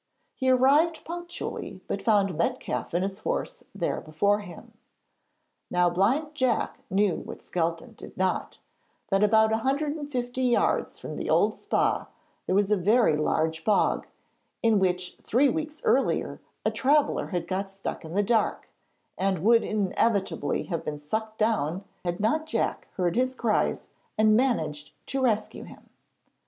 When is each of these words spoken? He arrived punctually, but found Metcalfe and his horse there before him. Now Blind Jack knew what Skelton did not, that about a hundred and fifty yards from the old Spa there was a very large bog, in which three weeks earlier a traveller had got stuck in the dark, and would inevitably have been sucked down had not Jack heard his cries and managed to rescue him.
He 0.33 0.49
arrived 0.49 1.05
punctually, 1.05 1.79
but 1.87 2.01
found 2.01 2.33
Metcalfe 2.35 2.95
and 2.95 3.03
his 3.03 3.19
horse 3.19 3.63
there 3.75 4.01
before 4.01 4.39
him. 4.39 4.73
Now 5.69 5.91
Blind 5.91 6.33
Jack 6.33 6.79
knew 6.89 7.17
what 7.17 7.43
Skelton 7.43 7.93
did 7.93 8.17
not, 8.17 8.57
that 9.11 9.23
about 9.23 9.51
a 9.53 9.57
hundred 9.57 9.95
and 9.95 10.11
fifty 10.11 10.41
yards 10.41 10.97
from 10.97 11.17
the 11.17 11.29
old 11.29 11.53
Spa 11.53 12.07
there 12.47 12.55
was 12.55 12.71
a 12.71 12.77
very 12.77 13.15
large 13.15 13.63
bog, 13.63 14.07
in 14.63 14.79
which 14.79 15.17
three 15.21 15.49
weeks 15.49 15.83
earlier 15.85 16.41
a 16.65 16.71
traveller 16.71 17.27
had 17.27 17.47
got 17.47 17.69
stuck 17.69 18.03
in 18.03 18.15
the 18.15 18.23
dark, 18.23 18.67
and 19.19 19.43
would 19.43 19.63
inevitably 19.63 20.63
have 20.63 20.83
been 20.83 20.97
sucked 20.97 21.37
down 21.37 21.83
had 22.03 22.19
not 22.19 22.47
Jack 22.47 22.87
heard 22.95 23.15
his 23.15 23.35
cries 23.35 23.83
and 24.17 24.35
managed 24.35 24.93
to 25.05 25.21
rescue 25.21 25.65
him. 25.65 25.91